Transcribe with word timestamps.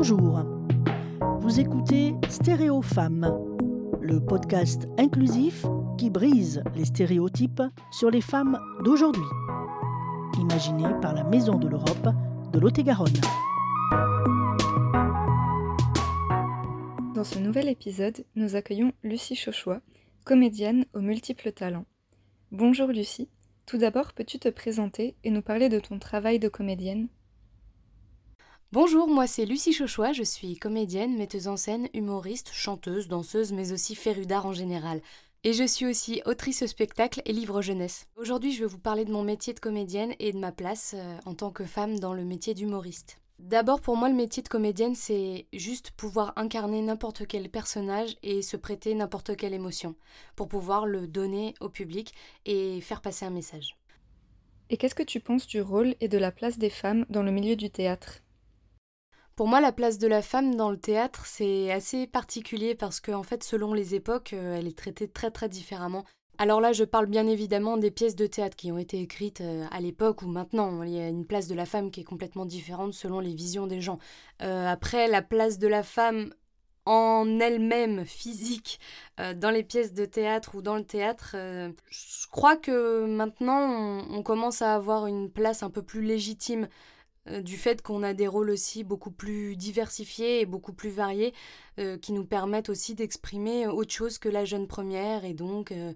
Bonjour. 0.00 0.44
Vous 1.40 1.58
écoutez 1.58 2.14
Stéréo 2.28 2.82
Femmes, 2.82 3.36
le 4.00 4.24
podcast 4.24 4.86
inclusif 4.96 5.66
qui 5.98 6.08
brise 6.08 6.62
les 6.76 6.84
stéréotypes 6.84 7.64
sur 7.90 8.08
les 8.08 8.20
femmes 8.20 8.60
d'aujourd'hui. 8.84 9.26
Imaginé 10.38 10.84
par 11.02 11.14
la 11.14 11.24
Maison 11.24 11.58
de 11.58 11.66
l'Europe 11.66 12.14
de 12.52 12.60
Lot-et-Garonne. 12.60 13.20
Dans 17.16 17.24
ce 17.24 17.40
nouvel 17.40 17.66
épisode, 17.66 18.24
nous 18.36 18.54
accueillons 18.54 18.92
Lucie 19.02 19.34
Chauchois, 19.34 19.80
comédienne 20.24 20.84
aux 20.94 21.00
multiples 21.00 21.50
talents. 21.50 21.86
Bonjour 22.52 22.86
Lucie. 22.86 23.28
Tout 23.66 23.78
d'abord, 23.78 24.12
peux-tu 24.12 24.38
te 24.38 24.48
présenter 24.48 25.16
et 25.24 25.30
nous 25.30 25.42
parler 25.42 25.68
de 25.68 25.80
ton 25.80 25.98
travail 25.98 26.38
de 26.38 26.48
comédienne? 26.48 27.08
Bonjour, 28.70 29.08
moi 29.08 29.26
c'est 29.26 29.46
Lucie 29.46 29.72
Chauchois, 29.72 30.12
je 30.12 30.22
suis 30.22 30.58
comédienne, 30.58 31.16
metteuse 31.16 31.48
en 31.48 31.56
scène, 31.56 31.88
humoriste, 31.94 32.50
chanteuse, 32.52 33.08
danseuse, 33.08 33.50
mais 33.50 33.72
aussi 33.72 33.94
férue 33.94 34.26
d'art 34.26 34.44
en 34.44 34.52
général. 34.52 35.00
Et 35.42 35.54
je 35.54 35.64
suis 35.64 35.86
aussi 35.86 36.20
autrice 36.26 36.66
spectacle 36.66 37.22
et 37.24 37.32
livre 37.32 37.62
jeunesse. 37.62 38.06
Aujourd'hui, 38.14 38.52
je 38.52 38.60
vais 38.60 38.66
vous 38.66 38.78
parler 38.78 39.06
de 39.06 39.10
mon 39.10 39.22
métier 39.22 39.54
de 39.54 39.58
comédienne 39.58 40.14
et 40.18 40.34
de 40.34 40.38
ma 40.38 40.52
place 40.52 40.94
euh, 40.94 41.16
en 41.24 41.32
tant 41.32 41.50
que 41.50 41.64
femme 41.64 41.98
dans 41.98 42.12
le 42.12 42.26
métier 42.26 42.52
d'humoriste. 42.52 43.22
D'abord, 43.38 43.80
pour 43.80 43.96
moi, 43.96 44.10
le 44.10 44.14
métier 44.14 44.42
de 44.42 44.48
comédienne, 44.50 44.94
c'est 44.94 45.46
juste 45.54 45.92
pouvoir 45.92 46.34
incarner 46.36 46.82
n'importe 46.82 47.26
quel 47.26 47.48
personnage 47.48 48.18
et 48.22 48.42
se 48.42 48.58
prêter 48.58 48.94
n'importe 48.94 49.34
quelle 49.34 49.54
émotion, 49.54 49.94
pour 50.36 50.46
pouvoir 50.46 50.84
le 50.84 51.06
donner 51.08 51.54
au 51.60 51.70
public 51.70 52.12
et 52.44 52.82
faire 52.82 53.00
passer 53.00 53.24
un 53.24 53.30
message. 53.30 53.78
Et 54.68 54.76
qu'est-ce 54.76 54.94
que 54.94 55.02
tu 55.02 55.20
penses 55.20 55.46
du 55.46 55.62
rôle 55.62 55.94
et 56.02 56.08
de 56.08 56.18
la 56.18 56.32
place 56.32 56.58
des 56.58 56.68
femmes 56.68 57.06
dans 57.08 57.22
le 57.22 57.30
milieu 57.30 57.56
du 57.56 57.70
théâtre? 57.70 58.20
Pour 59.38 59.46
moi, 59.46 59.60
la 59.60 59.70
place 59.70 59.98
de 59.98 60.08
la 60.08 60.20
femme 60.20 60.56
dans 60.56 60.68
le 60.68 60.76
théâtre, 60.76 61.24
c'est 61.24 61.70
assez 61.70 62.08
particulier 62.08 62.74
parce 62.74 62.98
que, 62.98 63.12
en 63.12 63.22
fait, 63.22 63.44
selon 63.44 63.72
les 63.72 63.94
époques, 63.94 64.32
euh, 64.32 64.56
elle 64.56 64.66
est 64.66 64.76
traitée 64.76 65.06
très 65.06 65.30
très 65.30 65.48
différemment. 65.48 66.04
Alors 66.38 66.60
là, 66.60 66.72
je 66.72 66.82
parle 66.82 67.06
bien 67.06 67.24
évidemment 67.28 67.76
des 67.76 67.92
pièces 67.92 68.16
de 68.16 68.26
théâtre 68.26 68.56
qui 68.56 68.72
ont 68.72 68.78
été 68.78 69.00
écrites 69.00 69.40
euh, 69.40 69.64
à 69.70 69.80
l'époque 69.80 70.22
ou 70.22 70.26
maintenant. 70.26 70.82
Il 70.82 70.90
y 70.90 70.98
a 70.98 71.06
une 71.06 71.24
place 71.24 71.46
de 71.46 71.54
la 71.54 71.66
femme 71.66 71.92
qui 71.92 72.00
est 72.00 72.04
complètement 72.04 72.46
différente 72.46 72.94
selon 72.94 73.20
les 73.20 73.32
visions 73.32 73.68
des 73.68 73.80
gens. 73.80 74.00
Euh, 74.42 74.66
après, 74.66 75.06
la 75.06 75.22
place 75.22 75.60
de 75.60 75.68
la 75.68 75.84
femme 75.84 76.34
en 76.84 77.38
elle-même 77.38 78.04
physique 78.06 78.80
dans 79.18 79.50
les 79.50 79.62
pièces 79.62 79.92
de 79.92 80.06
théâtre 80.06 80.54
ou 80.54 80.62
dans 80.62 80.76
le 80.76 80.84
théâtre, 80.84 81.36
je 81.90 82.26
crois 82.30 82.56
que 82.56 83.04
maintenant 83.04 84.06
on, 84.10 84.22
commence 84.22 84.62
à 84.62 84.74
avoir 84.74 85.06
une 85.06 85.30
place 85.30 85.62
un 85.62 85.68
peu 85.68 85.82
plus 85.82 86.00
légitime 86.00 86.66
du 87.42 87.56
fait 87.56 87.82
qu'on 87.82 88.02
a 88.02 88.14
des 88.14 88.26
rôles 88.26 88.50
aussi 88.50 88.84
beaucoup 88.84 89.10
plus 89.10 89.56
diversifiés 89.56 90.40
et 90.40 90.46
beaucoup 90.46 90.72
plus 90.72 90.90
variés 90.90 91.34
euh, 91.78 91.98
qui 91.98 92.12
nous 92.12 92.24
permettent 92.24 92.68
aussi 92.68 92.94
d'exprimer 92.94 93.66
autre 93.66 93.92
chose 93.92 94.18
que 94.18 94.28
la 94.28 94.44
jeune 94.44 94.66
première 94.66 95.24
et 95.24 95.34
donc 95.34 95.72
euh, 95.72 95.92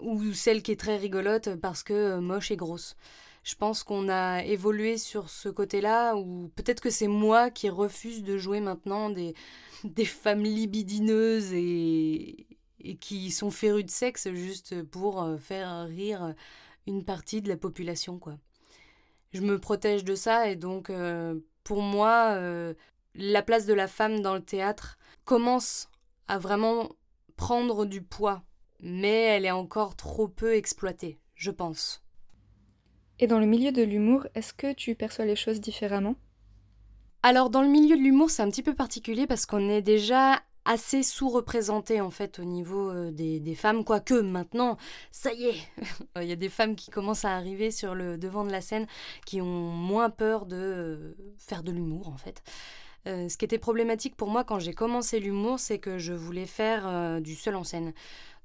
ou 0.00 0.32
celle 0.32 0.62
qui 0.62 0.72
est 0.72 0.80
très 0.80 0.96
rigolote 0.96 1.56
parce 1.56 1.82
que 1.82 2.18
moche 2.18 2.50
et 2.50 2.56
grosse. 2.56 2.96
Je 3.44 3.54
pense 3.54 3.82
qu'on 3.82 4.08
a 4.08 4.44
évolué 4.44 4.98
sur 4.98 5.30
ce 5.30 5.48
côté-là 5.48 6.14
ou 6.16 6.50
peut-être 6.54 6.80
que 6.80 6.90
c'est 6.90 7.08
moi 7.08 7.50
qui 7.50 7.68
refuse 7.68 8.22
de 8.22 8.36
jouer 8.36 8.60
maintenant 8.60 9.10
des, 9.10 9.34
des 9.84 10.04
femmes 10.04 10.44
libidineuses 10.44 11.52
et, 11.52 12.46
et 12.80 12.96
qui 12.96 13.30
sont 13.30 13.50
férues 13.50 13.84
de 13.84 13.90
sexe 13.90 14.28
juste 14.32 14.82
pour 14.84 15.26
faire 15.40 15.86
rire 15.86 16.34
une 16.86 17.04
partie 17.04 17.42
de 17.42 17.48
la 17.48 17.56
population 17.56 18.18
quoi 18.18 18.38
je 19.32 19.40
me 19.42 19.58
protège 19.58 20.04
de 20.04 20.14
ça 20.14 20.48
et 20.48 20.56
donc 20.56 20.90
euh, 20.90 21.38
pour 21.64 21.82
moi 21.82 22.32
euh, 22.32 22.74
la 23.14 23.42
place 23.42 23.66
de 23.66 23.74
la 23.74 23.88
femme 23.88 24.20
dans 24.20 24.34
le 24.34 24.42
théâtre 24.42 24.98
commence 25.24 25.88
à 26.28 26.38
vraiment 26.38 26.90
prendre 27.36 27.84
du 27.84 28.02
poids 28.02 28.42
mais 28.80 29.22
elle 29.22 29.44
est 29.44 29.50
encore 29.50 29.96
trop 29.96 30.28
peu 30.28 30.54
exploitée 30.54 31.18
je 31.34 31.50
pense. 31.50 32.02
Et 33.20 33.26
dans 33.26 33.38
le 33.38 33.46
milieu 33.46 33.72
de 33.72 33.82
l'humour 33.82 34.26
est-ce 34.34 34.54
que 34.54 34.72
tu 34.72 34.94
perçois 34.94 35.24
les 35.24 35.36
choses 35.36 35.60
différemment? 35.60 36.16
Alors 37.22 37.50
dans 37.50 37.62
le 37.62 37.68
milieu 37.68 37.96
de 37.96 38.02
l'humour 38.02 38.30
c'est 38.30 38.42
un 38.42 38.50
petit 38.50 38.62
peu 38.62 38.74
particulier 38.74 39.26
parce 39.26 39.46
qu'on 39.46 39.68
est 39.68 39.82
déjà 39.82 40.40
assez 40.68 41.02
sous-représentée 41.02 42.02
en 42.02 42.10
fait 42.10 42.38
au 42.38 42.44
niveau 42.44 42.90
euh, 42.90 43.10
des, 43.10 43.40
des, 43.40 43.54
femmes, 43.54 43.84
quoique 43.84 44.20
maintenant, 44.20 44.76
ça 45.10 45.32
y 45.32 45.46
est, 45.46 45.56
il 46.20 46.28
y 46.28 46.32
a 46.32 46.36
des 46.36 46.50
femmes 46.50 46.76
qui 46.76 46.90
commencent 46.90 47.24
à 47.24 47.34
arriver 47.34 47.70
sur 47.70 47.94
le 47.94 48.18
devant 48.18 48.44
de 48.44 48.52
la 48.52 48.60
scène 48.60 48.86
qui 49.24 49.40
ont 49.40 49.46
moins 49.70 50.10
peur 50.10 50.44
de 50.44 50.56
euh, 50.56 51.14
faire 51.38 51.62
de 51.62 51.72
l'humour 51.72 52.08
en 52.08 52.18
fait. 52.18 52.42
Euh, 53.06 53.30
ce 53.30 53.38
qui 53.38 53.46
était 53.46 53.58
problématique 53.58 54.14
pour 54.14 54.28
moi 54.28 54.44
quand 54.44 54.58
j'ai 54.58 54.74
commencé 54.74 55.20
l'humour, 55.20 55.58
c'est 55.58 55.78
que 55.78 55.98
je 55.98 56.12
voulais 56.12 56.44
faire 56.44 57.20
du 57.22 57.34
seul 57.34 57.56
en 57.56 57.64
scène 57.64 57.94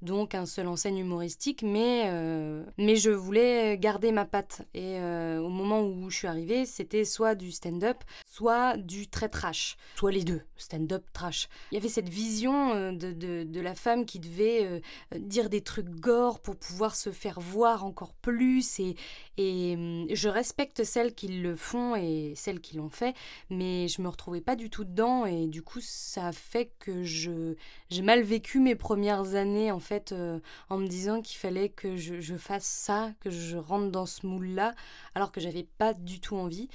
donc 0.04 0.34
un 0.34 0.46
seul 0.46 0.68
en 0.68 0.76
scène 0.76 0.98
humoristique, 0.98 1.62
mais, 1.62 2.04
euh, 2.06 2.64
mais 2.78 2.96
je 2.96 3.10
voulais 3.10 3.76
garder 3.78 4.12
ma 4.12 4.24
patte. 4.24 4.62
Et 4.74 4.98
euh, 4.98 5.40
au 5.40 5.48
moment 5.48 5.82
où 5.82 6.10
je 6.10 6.16
suis 6.16 6.26
arrivée, 6.26 6.66
c'était 6.66 7.04
soit 7.04 7.34
du 7.34 7.50
stand-up, 7.50 7.98
soit 8.26 8.76
du 8.76 9.08
très 9.08 9.28
trash, 9.28 9.76
soit 9.96 10.12
les 10.12 10.24
deux, 10.24 10.42
stand-up, 10.56 11.04
trash. 11.12 11.48
Il 11.70 11.74
y 11.74 11.78
avait 11.78 11.88
cette 11.88 12.08
vision 12.08 12.74
euh, 12.74 12.92
de, 12.92 13.12
de, 13.12 13.44
de 13.44 13.60
la 13.60 13.74
femme 13.74 14.04
qui 14.04 14.20
devait 14.20 14.82
dire 15.16 15.48
des 15.48 15.62
trucs 15.62 15.88
gore 15.88 16.40
pour 16.40 16.56
pouvoir 16.56 16.94
se 16.94 17.10
faire 17.10 17.40
voir 17.40 17.84
encore 17.84 18.14
plus. 18.14 18.78
Et, 18.80 18.96
et 19.36 20.06
je 20.10 20.28
respecte 20.28 20.84
celles 20.84 21.14
qui 21.14 21.28
le 21.28 21.56
font 21.56 21.96
et 21.96 22.34
celles 22.36 22.60
qui 22.60 22.76
l'ont 22.76 22.88
fait, 22.88 23.14
mais 23.50 23.88
je 23.88 24.00
me 24.00 24.08
retrouvais 24.08 24.40
pas 24.40 24.54
du 24.54 24.70
tout 24.70 24.84
dedans. 24.84 25.26
Et 25.26 25.46
du 25.46 25.62
coup, 25.62 25.80
ça 25.80 26.28
a 26.28 26.32
fait 26.32 26.72
que 26.78 27.02
je 27.02 27.56
j'ai 27.90 28.02
mal 28.02 28.22
vécu 28.22 28.60
mes 28.60 28.74
premières 28.76 29.34
années 29.34 29.72
en 29.72 29.80
fait 29.80 30.12
euh, 30.12 30.38
en 30.70 30.78
me 30.78 30.86
disant 30.86 31.20
qu'il 31.20 31.38
fallait 31.38 31.68
que 31.68 31.96
je, 31.96 32.36
fasse 32.36 32.64
ça, 32.64 33.12
que 33.20 33.30
je 33.30 33.56
rentre 33.56 33.90
dans 33.90 34.06
ce 34.06 34.26
moule-là, 34.26 34.74
alors 35.14 35.32
que 35.32 35.40
j'avais 35.40 35.66
pas 35.78 35.94
du 35.94 36.20
tout 36.20 36.36
envie. 36.36 36.68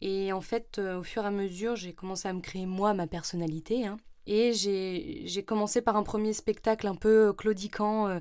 Et 0.00 0.32
en 0.32 0.40
fait, 0.40 0.78
euh, 0.78 0.98
au 1.00 1.02
fur 1.02 1.24
et 1.24 1.26
à 1.26 1.30
mesure, 1.30 1.76
j'ai 1.76 1.94
commencé 1.94 2.28
à 2.28 2.32
me 2.32 2.40
créer 2.40 2.66
moi 2.66 2.94
ma 2.94 3.06
personnalité. 3.06 3.86
Hein. 3.86 3.96
Et 4.26 4.52
j'ai 4.52 5.42
commencé 5.44 5.82
par 5.82 5.96
un 5.96 6.02
premier 6.02 6.32
spectacle 6.32 6.86
un 6.86 6.94
peu 6.94 7.32
claudiquant, 7.32 8.20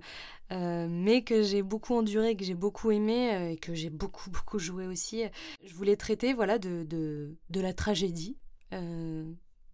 euh, 0.51 0.87
mais 0.89 1.23
que 1.23 1.43
j'ai 1.43 1.61
beaucoup 1.61 1.95
enduré, 1.95 2.35
que 2.35 2.43
j'ai 2.43 2.55
beaucoup 2.55 2.91
aimé 2.91 3.53
et 3.53 3.57
que 3.57 3.73
j'ai 3.73 3.89
beaucoup, 3.89 4.29
beaucoup 4.29 4.59
joué 4.59 4.87
aussi. 4.87 5.23
Je 5.63 5.73
voulais 5.73 5.95
traiter 5.95 6.33
voilà, 6.33 6.59
de, 6.59 6.83
de, 6.83 7.35
de 7.49 7.61
la 7.61 7.73
tragédie 7.73 8.37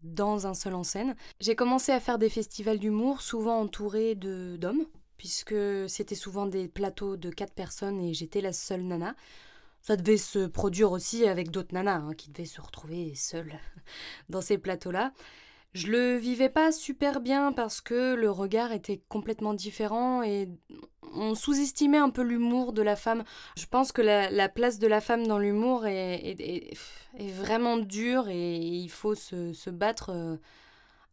dans 0.04 0.48
un 0.48 0.54
seul 0.54 0.74
en 0.74 0.84
scène. 0.84 1.16
J'ai 1.40 1.56
commencé 1.56 1.92
à 1.92 2.00
faire 2.00 2.18
des 2.18 2.30
festivals 2.30 2.80
d'humour, 2.80 3.22
souvent 3.22 3.60
entourés 3.60 4.16
d'hommes, 4.16 4.86
puisque 5.18 5.56
c'était 5.88 6.16
souvent 6.16 6.46
des 6.46 6.68
plateaux 6.68 7.18
de 7.18 7.30
quatre 7.30 7.54
personnes 7.54 8.00
et 8.00 8.14
j'étais 8.14 8.42
la 8.42 8.54
seule 8.54 8.84
nana. 8.84 9.16
Ça 9.82 9.96
devait 9.96 10.18
se 10.18 10.46
produire 10.48 10.92
aussi 10.92 11.26
avec 11.26 11.52
d'autres 11.52 11.74
nanas 11.74 12.00
hein, 12.00 12.14
qui 12.14 12.32
devaient 12.32 12.46
se 12.46 12.62
retrouver 12.62 13.14
seules 13.16 13.60
dans 14.30 14.42
ces 14.42 14.58
plateaux-là. 14.58 15.14
Je 15.74 15.88
le 15.88 16.16
vivais 16.16 16.50
pas 16.50 16.72
super 16.72 17.22
bien 17.22 17.52
parce 17.52 17.80
que 17.80 18.16
le 18.16 18.32
regard 18.32 18.72
était 18.72 19.02
complètement 19.08 19.54
différent 19.54 20.24
et 20.24 20.50
on 21.14 21.36
sous-estimait 21.36 22.00
un 22.00 22.10
peu 22.10 22.24
l'humour 22.24 22.74
de 22.74 22.82
la 22.82 22.96
femme. 22.96 23.24
Je 23.56 23.66
pense 23.68 23.92
que 23.92 24.02
la, 24.02 24.50
place 24.50 24.80
de 24.80 24.88
la 24.88 25.02
femme 25.02 25.28
dans 25.28 25.38
l'humour 25.38 25.86
est, 25.86 26.74
vraiment 27.20 27.78
dure 27.78 28.30
et 28.30 28.58
il 28.58 28.90
faut 28.90 29.16
se, 29.16 29.70
battre 29.70 30.10
euh, 30.10 30.38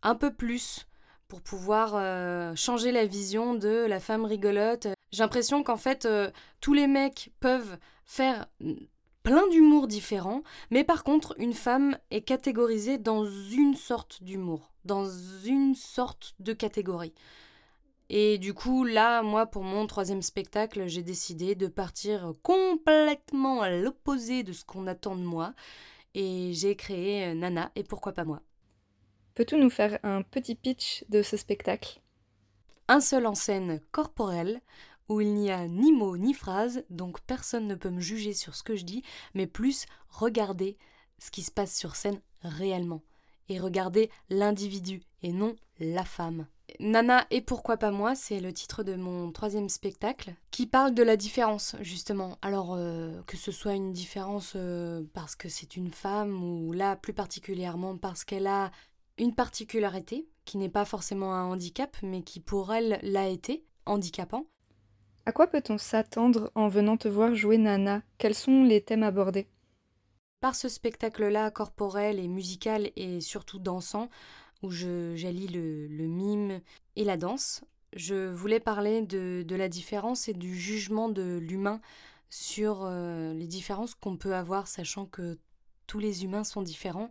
un 0.03 0.15
peu 0.15 0.33
plus 0.33 0.87
pour 1.29 1.43
pouvoir 1.43 1.93
euh, 1.95 2.55
changer 2.55 2.93
la 2.93 3.05
vision 3.05 3.55
de 3.55 3.87
la 3.87 4.01
femme 4.01 4.25
rigolote. 4.25 4.87
J'ai 5.13 5.23
l'impression 5.23 5.63
qu'en 5.63 5.77
fait, 5.77 6.07
euh, 6.07 6.31
tous 6.61 6.73
les 6.73 6.87
mecs 6.87 7.33
peuvent 7.41 7.77
faire 8.05 8.47
plein 9.27 9.49
d'humour 9.49 9.89
différents, 9.89 10.45
mais 10.71 10.85
par 10.85 11.03
contre, 11.03 11.35
une 11.39 11.53
femme 11.53 11.99
est 12.13 12.21
catégorisée 12.21 12.97
dans 12.97 13.25
une 13.27 13.75
sorte 13.75 14.23
d'humour, 14.23 14.71
dans 14.85 15.05
une 15.45 15.75
sorte 15.75 16.37
de 16.39 16.53
catégorie. 16.53 17.13
Et 18.09 18.39
du 18.39 18.55
coup, 18.55 18.85
là, 18.85 19.23
moi, 19.23 19.47
pour 19.47 19.65
mon 19.65 19.89
troisième 19.89 20.23
spectacle, 20.23 20.87
j'ai 20.87 21.03
décidé 21.03 21.57
de 21.57 21.67
partir 21.67 22.35
complètement 22.45 23.63
à 23.63 23.71
l'opposé 23.71 24.45
de 24.45 24.53
ce 24.53 24.65
qu'on 24.65 24.87
attend 24.87 25.17
de 25.17 25.25
moi. 25.25 25.55
Et 26.15 26.53
j'ai 26.53 26.77
créé 26.77 27.35
Nana, 27.35 27.73
et 27.75 27.83
pourquoi 27.83 28.13
pas 28.13 28.25
moi. 28.25 28.43
Peux-tu 29.35 29.57
nous 29.57 29.71
faire 29.71 29.99
un 30.05 30.23
petit 30.23 30.55
pitch 30.55 31.05
de 31.09 31.23
ce 31.23 31.37
spectacle? 31.37 32.01
Un 32.87 33.01
seul 33.01 33.27
en 33.27 33.35
scène 33.35 33.81
corporelle, 33.91 34.61
où 35.09 35.21
il 35.21 35.35
n'y 35.35 35.51
a 35.51 35.69
ni 35.69 35.93
mots 35.93 36.17
ni 36.17 36.35
phrases, 36.35 36.85
donc 36.91 37.21
personne 37.21 37.67
ne 37.67 37.75
peut 37.75 37.91
me 37.91 38.01
juger 38.01 38.33
sur 38.33 38.55
ce 38.55 38.63
que 38.63 38.77
je 38.77 38.85
dis, 38.85 39.03
mais 39.35 39.47
plus 39.47 39.87
regarder 40.09 40.77
ce 41.19 41.31
qui 41.31 41.43
se 41.43 41.51
passe 41.51 41.77
sur 41.77 41.97
scène 41.97 42.21
réellement, 42.43 43.03
et 43.49 43.59
regarder 43.59 44.11
l'individu, 44.29 45.03
et 45.23 45.33
non 45.33 45.55
la 45.79 46.05
femme, 46.05 46.47
Nana 46.81 47.27
et 47.31 47.41
pourquoi 47.41 47.77
pas 47.77 47.91
moi, 47.91 48.15
c'est 48.15 48.41
le 48.41 48.53
titre 48.53 48.83
de 48.83 48.95
mon 48.95 49.33
troisième 49.33 49.69
spectacle, 49.69 50.35
qui 50.51 50.67
parle 50.67 50.95
de 50.95 51.03
la 51.03 51.17
différence, 51.17 51.77
justement. 51.81 52.39
Alors, 52.43 52.75
euh, 52.75 53.23
que 53.27 53.37
ce 53.37 53.53
soit 53.53 53.75
une 53.75 53.93
différence 53.93 54.53
euh, 54.57 55.03
parce 55.15 55.37
que 55.37 55.49
c'est 55.49 55.77
une 55.77 55.91
femme, 55.91 56.43
ou 56.43 56.73
là, 56.73 56.97
plus 56.97 57.15
particulièrement 57.15 57.97
parce 57.97 58.25
qu'elle 58.25 58.47
a 58.47 58.71
une 59.19 59.35
particularité, 59.35 60.29
qui 60.45 60.59
n'est 60.59 60.69
pas 60.69 60.85
forcément 60.85 61.35
un 61.35 61.45
handicap, 61.45 61.97
mais 62.03 62.23
qui 62.23 62.41
pour 62.41 62.73
elle 62.73 63.01
l'a 63.03 63.29
été, 63.29 63.65
handicapant. 63.87 64.47
À 65.29 65.33
quoi 65.33 65.49
peut-on 65.49 65.77
s'attendre 65.77 66.53
en 66.55 66.69
venant 66.69 66.97
te 66.97 67.09
voir 67.09 67.35
jouer 67.35 67.59
Nana? 67.59 68.03
Quels 68.17 68.37
sont 68.37 68.63
les 68.63 68.81
thèmes 68.81 69.03
abordés? 69.03 69.49
Par 70.41 70.55
ce 70.55 70.69
spectacle-là, 70.69 71.51
corporel 71.51 72.21
et 72.21 72.29
musical 72.29 72.93
et 72.95 73.21
surtout 73.21 73.59
dansant, 73.59 74.09
où 74.63 74.71
j'allie 74.71 75.49
le, 75.49 75.89
mime 76.07 76.61
et 76.95 77.03
la 77.03 77.17
danse. 77.17 77.65
Je 77.93 78.29
voulais 78.29 78.61
parler 78.61 79.03
de, 79.03 79.43
de 79.43 79.57
la 79.57 79.69
différence 79.69 80.29
et 80.29 80.33
du 80.33 80.55
jugement 80.55 81.09
de 81.09 81.39
l'humain 81.43 81.81
sur 82.31 82.85
euh, 82.85 83.33
les 83.35 83.49
différences 83.49 83.97
qu'on 83.97 84.17
peut 84.17 84.35
avoir, 84.37 84.69
sachant 84.69 85.07
que 85.07 85.39
tous 85.89 85.99
les 85.99 86.23
humains 86.23 86.45
sont 86.45 86.63
différents, 86.63 87.11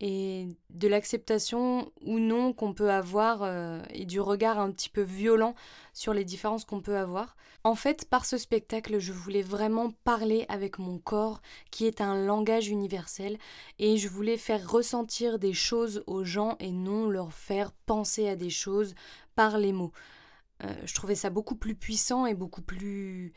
et 0.00 0.48
de 0.70 0.88
l'acceptation 0.88 1.90
ou 2.02 2.18
non 2.18 2.52
qu'on 2.52 2.74
peut 2.74 2.90
avoir 2.90 3.42
euh, 3.42 3.82
et 3.90 4.04
du 4.04 4.20
regard 4.20 4.58
un 4.58 4.70
petit 4.70 4.90
peu 4.90 5.00
violent 5.00 5.54
sur 5.94 6.12
les 6.12 6.24
différences 6.24 6.64
qu'on 6.64 6.82
peut 6.82 6.98
avoir. 6.98 7.36
En 7.64 7.74
fait, 7.74 8.08
par 8.08 8.26
ce 8.26 8.36
spectacle, 8.38 8.98
je 8.98 9.12
voulais 9.12 9.42
vraiment 9.42 9.90
parler 10.04 10.44
avec 10.48 10.78
mon 10.78 10.98
corps, 10.98 11.40
qui 11.70 11.86
est 11.86 12.00
un 12.00 12.24
langage 12.24 12.68
universel, 12.68 13.38
et 13.78 13.96
je 13.96 14.08
voulais 14.08 14.36
faire 14.36 14.70
ressentir 14.70 15.38
des 15.38 15.52
choses 15.52 16.04
aux 16.06 16.22
gens 16.22 16.56
et 16.60 16.70
non 16.70 17.08
leur 17.08 17.32
faire 17.32 17.72
penser 17.72 18.28
à 18.28 18.36
des 18.36 18.50
choses 18.50 18.94
par 19.34 19.58
les 19.58 19.72
mots. 19.72 19.92
Euh, 20.62 20.74
je 20.84 20.94
trouvais 20.94 21.14
ça 21.14 21.30
beaucoup 21.30 21.56
plus 21.56 21.74
puissant 21.74 22.26
et 22.26 22.34
beaucoup 22.34 22.62
plus 22.62 23.32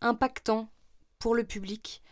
impactant 0.00 0.68
pour 1.18 1.34
le 1.34 1.44
public. 1.44 2.02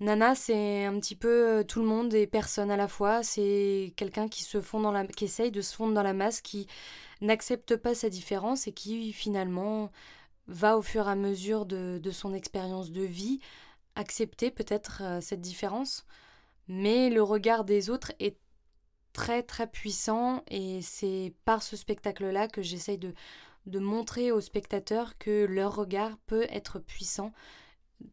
Nana, 0.00 0.34
c'est 0.34 0.86
un 0.86 0.98
petit 0.98 1.14
peu 1.14 1.58
euh, 1.58 1.62
tout 1.62 1.80
le 1.80 1.86
monde 1.86 2.14
et 2.14 2.26
personne 2.26 2.70
à 2.70 2.76
la 2.78 2.88
fois. 2.88 3.22
C'est 3.22 3.92
quelqu'un 3.96 4.28
qui 4.28 4.42
se 4.44 4.62
fond 4.62 4.80
dans 4.80 4.92
la, 4.92 5.06
qui 5.06 5.26
essaye 5.26 5.50
de 5.50 5.60
se 5.60 5.74
fondre 5.74 5.92
dans 5.92 6.02
la 6.02 6.14
masse, 6.14 6.40
qui 6.40 6.66
n'accepte 7.20 7.76
pas 7.76 7.94
sa 7.94 8.08
différence 8.08 8.66
et 8.66 8.72
qui 8.72 9.12
finalement 9.12 9.90
va 10.46 10.78
au 10.78 10.82
fur 10.82 11.06
et 11.06 11.10
à 11.10 11.16
mesure 11.16 11.66
de, 11.66 12.00
son 12.12 12.32
expérience 12.32 12.90
de 12.90 13.02
vie 13.02 13.40
accepter 13.94 14.50
peut-être 14.50 15.02
euh, 15.04 15.20
cette 15.20 15.42
différence. 15.42 16.06
Mais 16.68 17.10
le 17.10 17.22
regard 17.22 17.64
des 17.64 17.90
autres 17.90 18.12
est 18.20 18.38
très 19.12 19.42
très 19.42 19.66
puissant 19.66 20.42
et 20.48 20.80
c'est 20.82 21.34
par 21.44 21.62
ce 21.62 21.76
spectacle-là 21.76 22.48
que 22.48 22.62
j'essaye 22.62 22.96
de, 22.96 23.12
de 23.66 23.78
montrer 23.78 24.32
aux 24.32 24.40
spectateurs 24.40 25.18
que 25.18 25.44
leur 25.44 25.76
regard 25.76 26.16
peut 26.26 26.46
être 26.50 26.78
puissant 26.78 27.32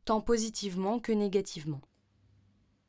tant 0.05 0.21
positivement 0.21 0.99
que 0.99 1.11
négativement. 1.11 1.81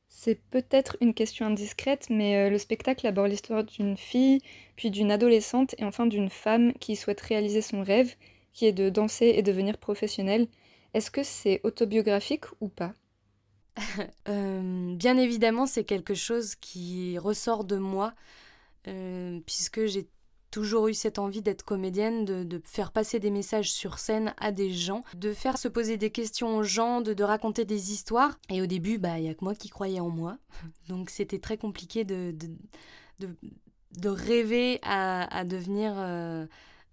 C'est 0.09 0.41
peut-être 0.51 0.97
une 1.01 1.15
question 1.15 1.47
indiscrète, 1.47 2.09
mais 2.11 2.37
euh, 2.37 2.51
le 2.51 2.59
spectacle 2.59 3.07
aborde 3.07 3.31
l'histoire 3.31 3.65
d'une 3.65 3.97
fille, 3.97 4.41
puis 4.77 4.91
d'une 4.91 5.11
adolescente 5.13 5.75
et 5.79 5.85
enfin 5.85 6.07
d'une 6.07 6.31
femme 6.31 6.73
qui 6.75 6.97
souhaite 6.97 7.21
réaliser 7.21 7.63
son 7.63 7.83
rêve, 7.83 8.15
qui 8.53 8.67
est 8.67 8.73
de 8.73 8.89
danser 8.91 9.27
et 9.37 9.43
devenir 9.43 9.79
professionnelle. 9.79 10.49
Est-ce 10.95 11.11
que 11.11 11.23
c'est 11.23 11.61
autobiographique 11.65 12.45
ou 12.61 12.69
pas? 12.69 12.95
Euh, 14.29 14.95
Bien 14.97 15.17
évidemment, 15.17 15.67
c'est 15.67 15.85
quelque 15.85 16.15
chose 16.15 16.55
qui 16.57 17.19
ressort 17.19 17.65
de 17.65 17.77
moi, 17.77 18.15
euh, 18.89 19.41
puisque 19.47 19.87
j'ai 19.87 20.09
toujours 20.51 20.89
eu 20.89 20.95
cette 20.95 21.19
envie 21.19 21.43
d'être 21.43 21.63
comédienne, 21.63 22.25
de, 22.25 22.61
faire 22.65 22.93
passer 22.93 23.21
des 23.21 23.31
messages 23.31 23.71
sur 23.71 23.99
scène 23.99 24.35
à 24.39 24.53
des 24.53 24.73
gens, 24.73 25.05
de 25.15 25.33
faire 25.33 25.59
se 25.59 25.69
poser 25.69 25.97
des 25.97 26.11
questions 26.11 26.57
aux 26.57 26.63
gens, 26.63 27.01
de, 27.01 27.23
raconter 27.23 27.65
des 27.65 27.93
histoires. 27.93 28.39
Et 28.49 28.63
au 28.63 28.67
début, 28.67 28.99
bah, 28.99 29.19
il 29.19 29.25
n'y 29.25 29.29
a 29.29 29.35
que 29.35 29.45
moi 29.45 29.55
qui 29.55 29.69
croyais 29.69 30.01
en 30.01 30.11
moi. 30.11 30.39
Donc 30.89 31.11
c'était 31.11 31.39
très 31.39 31.57
compliqué 31.57 32.05
de, 32.05 32.35
de, 33.19 34.09
rêver 34.09 34.79
à, 34.83 35.45
devenir... 35.45 35.95
Euh, 35.97 36.47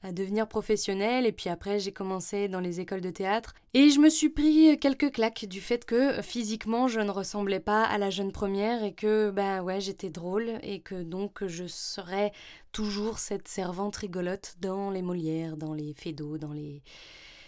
à 0.06 0.12
devenir 0.12 0.48
professionnelle. 0.48 1.26
Et 1.26 1.32
puis 1.32 1.50
après 1.50 1.80
j'ai 1.80 1.92
commencé 1.92 2.48
dans 2.48 2.60
les 2.60 2.80
écoles 2.80 3.02
de 3.02 3.10
théâtre. 3.10 3.54
Et 3.74 3.90
je 3.90 4.00
me 4.00 4.10
suis 4.10 4.30
pris 4.30 4.78
quelques 4.80 5.12
claques 5.12 5.46
du 5.46 5.62
fait 5.62 5.84
que 5.86 6.22
physiquement 6.22 6.88
je 6.88 7.00
ne 7.00 7.12
ressemblais 7.12 7.60
pas 7.60 7.84
à 7.84 7.98
la 7.98 8.10
jeune 8.10 8.32
première 8.32 8.84
et 8.84 8.94
que 8.94 9.32
ben 9.32 9.62
ouais 9.62 9.82
j'étais 9.82 10.10
drôle 10.10 10.52
et 10.62 10.80
que 10.80 11.04
donc 11.04 11.46
je 11.46 11.66
serais 11.66 12.32
toujours 12.72 13.20
cette 13.20 13.48
servante 13.48 13.96
rigolote 13.98 14.56
dans 14.62 14.92
les 14.92 15.02
Molières, 15.02 15.58
dans 15.58 15.74
les 15.74 15.94
Fédos, 15.94 16.38
dans 16.38 16.54
les 16.54 16.82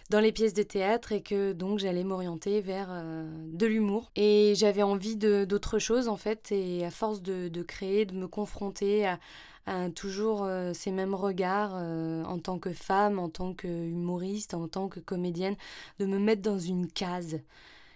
dans 0.10 0.20
les 0.20 0.32
pièces 0.32 0.54
de 0.54 0.64
théâtre 0.64 1.12
et 1.12 1.22
que 1.22 1.52
donc 1.52 1.80
j'allais 1.80 2.04
m'orienter 2.04 2.62
vers 2.62 2.88
euh, 2.92 3.28
de 3.52 3.66
l'humour. 3.66 4.12
Et 4.16 4.54
j'avais 4.56 4.84
envie 4.84 5.18
d'autre 5.18 5.80
chose 5.80 6.08
en 6.08 6.18
fait. 6.18 6.52
Et 6.52 6.86
à 6.86 6.92
force 6.92 7.22
de, 7.22 7.50
de 7.50 7.62
créer, 7.62 8.06
de 8.06 8.16
me 8.16 8.28
confronter 8.28 9.06
à, 9.06 9.20
toujours 9.94 10.44
euh, 10.44 10.72
ces 10.74 10.92
mêmes 10.92 11.14
regards 11.14 11.74
euh, 11.76 12.24
en 12.24 12.40
tant 12.40 12.58
que 12.58 12.72
femme, 12.72 13.20
en 13.20 13.30
tant 13.30 13.54
qu'humoriste, 13.54 14.54
en 14.54 14.68
tant 14.68 14.88
que 14.88 15.00
comédienne, 15.00 15.56
de 16.00 16.06
me 16.06 16.20
mettre 16.20 16.42
dans 16.42 16.60
une 16.60 16.88
case. 16.88 17.40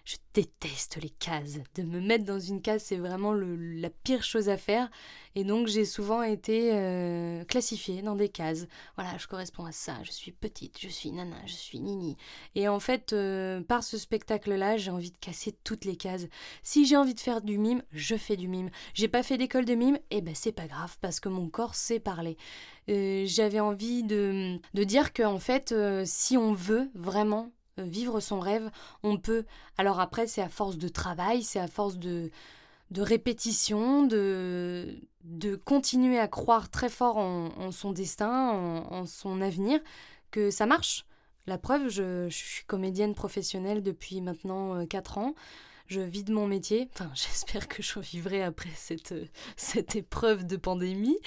Je 0.03 0.15
déteste 0.33 0.97
les 1.01 1.09
cases. 1.09 1.59
De 1.75 1.83
me 1.83 1.99
mettre 1.99 2.25
dans 2.25 2.39
une 2.39 2.61
case, 2.61 2.83
c'est 2.83 2.97
vraiment 2.97 3.33
la 3.33 3.89
pire 3.89 4.23
chose 4.23 4.49
à 4.49 4.57
faire. 4.57 4.89
Et 5.35 5.43
donc, 5.43 5.67
j'ai 5.67 5.85
souvent 5.85 6.23
été 6.23 6.71
euh, 6.73 7.43
classifiée 7.45 8.01
dans 8.01 8.15
des 8.15 8.29
cases. 8.29 8.65
Voilà, 8.95 9.17
je 9.17 9.27
corresponds 9.27 9.65
à 9.65 9.71
ça. 9.71 9.97
Je 10.03 10.11
suis 10.11 10.31
petite, 10.31 10.79
je 10.79 10.89
suis 10.89 11.11
nana, 11.11 11.37
je 11.45 11.53
suis 11.53 11.79
nini. 11.79 12.17
Et 12.55 12.67
en 12.67 12.79
fait, 12.79 13.13
euh, 13.13 13.61
par 13.61 13.83
ce 13.83 13.97
spectacle-là, 13.97 14.77
j'ai 14.77 14.91
envie 14.91 15.11
de 15.11 15.17
casser 15.17 15.55
toutes 15.63 15.85
les 15.85 15.95
cases. 15.95 16.25
Si 16.63 16.85
j'ai 16.85 16.97
envie 16.97 17.13
de 17.15 17.19
faire 17.19 17.41
du 17.41 17.57
mime, 17.57 17.83
je 17.91 18.15
fais 18.15 18.37
du 18.37 18.47
mime. 18.47 18.71
J'ai 18.93 19.07
pas 19.07 19.23
fait 19.23 19.37
d'école 19.37 19.65
de 19.65 19.75
mime, 19.75 19.97
et 20.09 20.17
eh 20.17 20.21
ben 20.21 20.35
c'est 20.35 20.51
pas 20.51 20.67
grave 20.67 20.97
parce 21.01 21.19
que 21.19 21.29
mon 21.29 21.47
corps 21.47 21.75
sait 21.75 21.99
parler. 21.99 22.37
Euh, 22.89 23.23
j'avais 23.27 23.59
envie 23.59 24.03
de, 24.03 24.59
de 24.73 24.83
dire 24.83 25.13
que 25.13 25.23
en 25.23 25.39
fait, 25.39 25.73
si 26.05 26.37
on 26.37 26.53
veut 26.53 26.89
vraiment 26.95 27.51
vivre 27.83 28.19
son 28.19 28.39
rêve, 28.39 28.69
on 29.03 29.17
peut. 29.17 29.45
Alors 29.77 29.99
après, 29.99 30.27
c'est 30.27 30.41
à 30.41 30.49
force 30.49 30.77
de 30.77 30.87
travail, 30.87 31.43
c'est 31.43 31.59
à 31.59 31.67
force 31.67 31.97
de, 31.97 32.31
de 32.91 33.01
répétition, 33.01 34.05
de, 34.05 34.99
de 35.23 35.55
continuer 35.55 36.19
à 36.19 36.27
croire 36.27 36.69
très 36.69 36.89
fort 36.89 37.17
en, 37.17 37.71
son 37.71 37.91
destin, 37.91 38.49
en, 38.89 39.05
son 39.05 39.41
avenir, 39.41 39.79
que 40.31 40.51
ça 40.51 40.65
marche. 40.65 41.05
La 41.47 41.57
preuve, 41.57 41.89
je, 41.89 42.29
je 42.29 42.37
suis 42.37 42.65
comédienne 42.65 43.15
professionnelle 43.15 43.81
depuis 43.81 44.21
maintenant 44.21 44.85
4 44.85 45.17
euh, 45.17 45.21
ans 45.21 45.35
je 45.91 45.99
vis 45.99 46.23
de 46.23 46.33
mon 46.33 46.47
métier. 46.47 46.89
J'espère 47.13 47.67
que 47.67 47.83
je 47.83 47.99
vivrai 47.99 48.41
après 48.41 48.69
cette, 48.75 49.13
cette 49.57 49.95
épreuve 49.95 50.47
de 50.47 50.55
pandémie. 50.55 51.17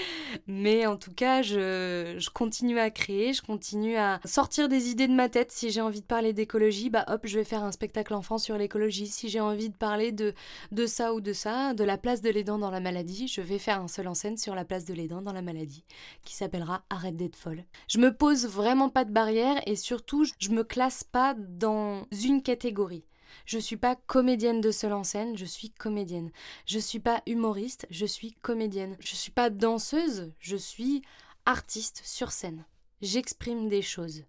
Mais 0.47 0.87
en 0.87 0.97
tout 0.97 1.13
cas, 1.13 1.43
je, 1.43 2.17
je, 2.19 2.31
continue 2.31 2.79
à 2.79 2.91
créer, 2.91 3.35
je 3.35 3.43
continue 3.43 3.97
à 3.97 4.21
sortir 4.25 4.69
des 4.69 4.89
idées 4.89 5.07
de 5.07 5.13
ma 5.13 5.29
tête. 5.29 5.53
Si 5.53 5.71
j'ai 5.71 5.83
envie 5.83 6.01
de 6.01 6.07
parler 6.07 6.33
d'écologie, 6.33 6.89
bah 6.89 7.05
hop, 7.09 7.21
je 7.25 7.39
vais 7.39 7.45
faire 7.45 7.63
un 7.63 7.73
spectacle 7.73 8.15
enfant 8.15 8.39
sur 8.39 8.57
l'écologie. 8.57 9.07
Si 9.07 9.29
j'ai 9.29 9.41
envie 9.41 9.69
de 9.69 9.77
parler 9.77 10.13
de, 10.13 10.33
de 10.73 10.87
ça 10.87 11.13
ou 11.13 11.21
de 11.21 11.35
ça, 11.35 11.75
de 11.75 11.85
la 11.85 11.99
place 11.99 12.23
de 12.23 12.31
l'aidant 12.31 12.59
dans 12.59 12.71
la 12.71 12.81
maladie, 12.81 13.29
je 13.29 13.43
vais 13.43 13.59
faire 13.59 13.81
un 13.81 13.89
seul 13.89 14.09
en 14.09 14.15
scène 14.15 14.39
sur 14.39 14.55
la 14.55 14.65
place 14.65 14.87
de 14.87 14.95
l'aidant 14.95 15.21
dans 15.21 15.33
la 15.33 15.43
maladie, 15.43 15.85
qui 16.25 16.35
s'appellera 16.35 16.85
Arrête 16.89 17.17
d'être 17.17 17.37
folle. 17.37 17.65
Je 17.89 17.99
me 17.99 18.15
pose 18.15 18.47
vraiment 18.47 18.89
pas 18.89 19.05
de 19.05 19.13
barrière 19.13 19.61
et 19.67 19.77
surtout, 19.77 20.25
je 20.39 20.51
me 20.51 20.65
classe 20.65 21.05
pas 21.05 21.35
dans 21.35 22.07
une 22.25 22.43
catégorie. 22.43 23.05
Je 23.47 23.59
suis 23.59 23.77
pas 23.77 23.97
comédienne 23.97 24.61
de 24.61 24.71
seul 24.71 24.93
en 24.93 25.05
scène, 25.05 25.37
je 25.37 25.45
suis 25.45 25.71
comédienne. 25.71 26.31
Je 26.67 26.79
suis 26.79 27.01
pas 27.01 27.23
humoriste, 27.27 27.87
je 27.91 28.07
suis 28.07 28.33
comédienne. 28.43 28.97
Je 29.01 29.15
suis 29.15 29.31
pas 29.31 29.51
danseuse, 29.51 30.33
je 30.39 30.57
suis 30.57 31.03
artiste 31.47 32.03
sur 32.05 32.33
scène. 32.33 32.65
J'exprime 33.03 33.69
des 33.69 33.83
choses. 33.83 34.25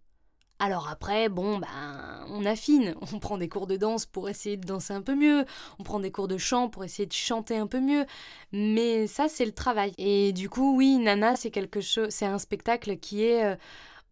Alors 0.59 0.87
après, 0.89 1.27
bon, 1.27 1.57
ben, 1.57 2.25
on 2.29 2.45
affine. 2.45 2.95
On 3.13 3.19
prend 3.19 3.37
des 3.37 3.49
cours 3.49 3.67
de 3.67 3.75
danse 3.75 4.05
pour 4.05 4.29
essayer 4.29 4.55
de 4.57 4.65
danser 4.65 4.93
un 4.93 5.01
peu 5.01 5.15
mieux. 5.15 5.45
On 5.79 5.83
prend 5.83 5.99
des 5.99 6.11
cours 6.11 6.27
de 6.27 6.37
chant 6.37 6.69
pour 6.69 6.83
essayer 6.83 7.05
de 7.05 7.13
chanter 7.13 7.57
un 7.57 7.67
peu 7.67 7.81
mieux. 7.81 8.05
Mais 8.53 9.05
ça, 9.07 9.27
c'est 9.27 9.45
le 9.45 9.51
travail. 9.51 9.93
Et 9.97 10.31
du 10.31 10.49
coup, 10.49 10.75
oui, 10.77 10.97
Nana, 10.97 11.35
c'est 11.35 11.51
quelque 11.51 11.81
chose, 11.81 12.09
c'est 12.09 12.25
un 12.25 12.39
spectacle 12.39 12.97
qui 12.97 13.23
est 13.23 13.43
euh, 13.43 13.55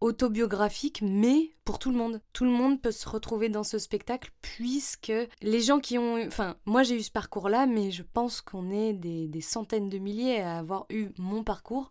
autobiographique, 0.04 1.00
mais 1.02 1.50
pour 1.64 1.78
tout 1.78 1.90
le 1.90 1.96
monde. 1.96 2.20
Tout 2.34 2.44
le 2.44 2.50
monde 2.50 2.78
peut 2.80 2.92
se 2.92 3.08
retrouver 3.08 3.48
dans 3.48 3.64
ce 3.64 3.78
spectacle 3.78 4.32
puisque 4.42 5.12
les 5.40 5.60
gens 5.62 5.80
qui 5.80 5.96
ont... 5.96 6.22
Enfin, 6.26 6.56
moi 6.66 6.82
j'ai 6.82 6.96
eu 6.96 7.02
ce 7.02 7.10
parcours-là, 7.10 7.64
mais 7.64 7.90
je 7.90 8.02
pense 8.02 8.42
qu'on 8.42 8.70
est 8.70 8.92
des, 8.92 9.40
centaines 9.40 9.88
de 9.88 9.96
milliers 9.96 10.42
à 10.42 10.58
avoir 10.58 10.84
eu 10.90 11.08
mon 11.16 11.42
parcours. 11.42 11.90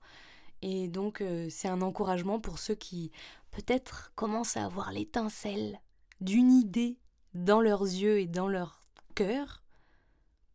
Et 0.61 0.87
donc 0.87 1.21
euh, 1.21 1.47
c'est 1.49 1.67
un 1.67 1.81
encouragement 1.81 2.39
pour 2.39 2.59
ceux 2.59 2.75
qui 2.75 3.11
peut-être 3.49 4.11
commencent 4.13 4.57
à 4.57 4.65
avoir 4.65 4.91
l'étincelle 4.91 5.81
d'une 6.21 6.51
idée 6.51 6.99
dans 7.33 7.61
leurs 7.61 7.81
yeux 7.81 8.19
et 8.19 8.27
dans 8.27 8.47
leur 8.47 8.83
cœur 9.15 9.63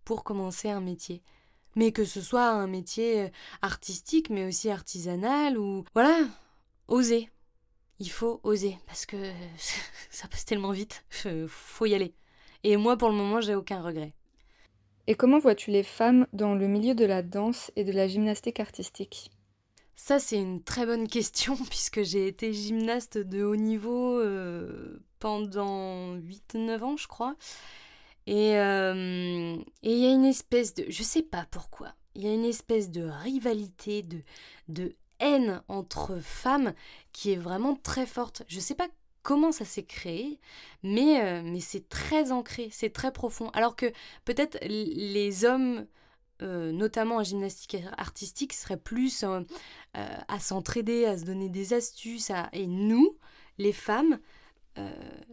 pour 0.05 0.23
commencer 0.23 0.71
un 0.71 0.81
métier 0.81 1.23
mais 1.75 1.93
que 1.93 2.05
ce 2.05 2.21
soit 2.21 2.49
un 2.49 2.67
métier 2.67 3.31
artistique 3.63 4.31
mais 4.31 4.47
aussi 4.47 4.71
artisanal 4.71 5.59
ou 5.59 5.85
voilà 5.95 6.27
oser. 6.89 7.29
Il 8.01 8.11
faut 8.11 8.41
oser 8.45 8.79
parce 8.87 9.07
que 9.07 9.17
ça 10.11 10.29
passe 10.29 10.45
tellement 10.45 10.73
vite. 10.73 11.05
Faut 11.49 11.87
y 11.87 11.95
aller. 11.95 12.15
Et 12.65 12.77
moi, 12.77 12.97
pour 12.97 13.09
le 13.09 13.15
moment, 13.15 13.41
j'ai 13.41 13.55
aucun 13.55 13.83
regret. 13.83 14.13
Et 15.07 15.15
comment 15.15 15.39
vois-tu 15.39 15.71
les 15.71 15.83
femmes 15.83 16.27
dans 16.33 16.55
le 16.55 16.69
milieu 16.69 16.95
de 16.95 17.07
la 17.07 17.23
danse 17.23 17.73
et 17.77 17.85
de 17.85 17.93
la 17.93 18.09
gymnastique 18.09 18.61
artistique? 18.61 19.31
Ça, 19.97 20.19
c'est 20.19 20.37
une 20.37 20.63
très 20.63 20.87
bonne 20.87 21.09
question 21.09 21.57
puisque 21.71 22.03
j'ai 22.03 22.29
été 22.29 22.53
gymnaste 22.53 23.19
de 23.19 23.43
haut 23.43 23.57
niveau 23.57 24.19
euh, 24.21 25.03
pendant 25.19 26.17
8-9 26.17 26.83
ans, 26.83 26.97
je 26.97 27.09
crois. 27.09 27.37
Euh, 28.29 29.57
et 29.83 29.93
il 29.93 29.99
y 29.99 30.07
a 30.07 30.13
une 30.13 30.25
espèce 30.25 30.75
de... 30.75 30.85
Je 30.89 31.03
sais 31.03 31.23
pas 31.23 31.47
pourquoi. 31.51 31.95
Il 32.15 32.23
y 32.23 32.29
a 32.29 32.35
une 32.35 32.45
espèce 32.45 32.91
de 32.91 33.03
rivalité, 33.03 34.03
de, 34.03 34.23
de 34.69 34.95
haine 35.21 35.63
entre 35.69 36.19
femmes 36.21 36.75
qui 37.13 37.33
est 37.33 37.37
vraiment 37.37 37.77
très 37.77 38.07
forte. 38.07 38.43
Je 38.49 38.61
sais 38.61 38.75
pas 38.75 38.89
comment 39.23 39.53
ça 39.53 39.65
s'est 39.65 39.85
créé, 39.85 40.41
mais, 40.83 41.21
euh, 41.23 41.43
mais 41.45 41.61
c'est 41.61 41.89
très 41.89 42.33
ancré, 42.33 42.71
c'est 42.73 42.93
très 42.93 43.13
profond. 43.13 43.51
Alors 43.51 43.77
que 43.77 43.93
peut-être 44.25 44.59
les 44.63 45.45
hommes, 45.45 45.87
euh, 46.41 46.73
notamment 46.73 47.17
en 47.17 47.23
gymnastique 47.23 47.77
artistique, 47.97 48.53
seraient 48.53 48.79
plus 48.79 49.25
euh, 49.25 49.43
à 49.93 50.41
s'entraider, 50.41 51.05
à 51.05 51.19
se 51.19 51.25
donner 51.25 51.51
des 51.51 51.75
astuces. 51.75 52.33
Et 52.53 52.67
nous, 52.67 53.19
les 53.59 53.75
femmes, 53.75 54.19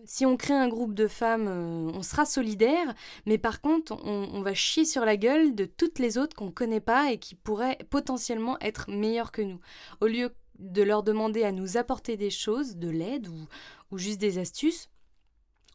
si 0.06 0.25
on 0.25 0.38
crée 0.38 0.54
un 0.54 0.68
groupe 0.68 0.94
de 0.94 1.08
femmes, 1.08 1.48
on 1.48 2.02
sera 2.04 2.25
solidaires, 2.25 2.94
mais 3.25 3.38
par 3.38 3.62
contre, 3.62 3.98
on, 4.04 4.42
va 4.42 4.54
chier 4.54 4.86
sur 4.86 5.04
la 5.06 5.18
gueule 5.18 5.56
de 5.56 5.66
toutes 5.66 6.00
les 6.00 6.18
autres 6.18 6.36
qu'on 6.36 6.52
connaît 6.52 6.80
pas 6.80 7.12
et 7.12 7.18
qui 7.18 7.36
pourraient 7.36 7.80
potentiellement 7.90 8.58
être 8.62 8.90
meilleures 8.90 9.32
que 9.32 9.42
nous. 9.42 9.60
Au 10.02 10.08
lieu 10.08 10.34
de 10.60 10.84
leur 10.84 11.04
demander 11.04 11.44
à 11.44 11.52
nous 11.52 11.78
apporter 11.78 12.18
des 12.18 12.30
choses, 12.30 12.78
de 12.78 12.90
l'aide 12.90 13.28
ou, 13.28 13.98
juste 13.98 14.20
des 14.20 14.38
astuces, 14.38 14.90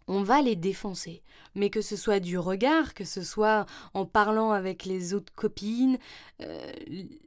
on 0.06 0.22
va 0.22 0.42
les 0.42 0.56
défoncer. 0.56 1.22
Mais 1.54 1.70
que 1.70 1.80
ce 1.80 1.96
soit 1.96 2.20
du 2.20 2.38
regard, 2.38 2.94
que 2.94 3.04
ce 3.04 3.22
soit 3.22 3.66
en 3.94 4.06
parlant 4.06 4.50
avec 4.50 4.84
les 4.84 5.14
autres 5.14 5.32
copines, 5.34 5.98
euh, 6.42 6.72